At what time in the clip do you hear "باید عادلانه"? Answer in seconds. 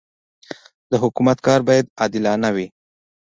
1.67-2.49